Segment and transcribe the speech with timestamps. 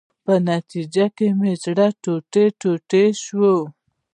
[0.25, 3.51] په نتیجه کې مې زړه ټوټې ټوټې شو.